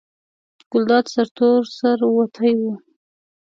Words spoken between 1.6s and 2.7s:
سر وتی و.